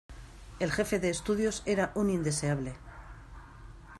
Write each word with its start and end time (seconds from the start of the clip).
El 0.57 0.71
jefe 0.71 0.97
de 0.97 1.11
estudios 1.11 1.61
era 1.67 1.91
un 1.93 2.09
indeseable. 2.09 2.73